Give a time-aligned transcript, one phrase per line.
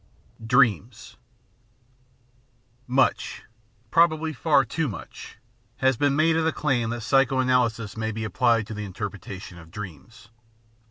[0.43, 1.15] §e Dreams
[2.87, 3.43] Much,
[3.91, 5.37] probably far too much,
[5.77, 9.59] has been made of the claim that psycho analysis may be applied to the interpretation
[9.59, 10.29] of dreams.